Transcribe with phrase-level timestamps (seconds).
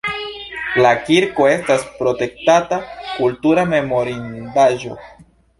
[0.85, 2.81] La kirko estas protektata
[3.13, 4.99] kultura memorindaĵo.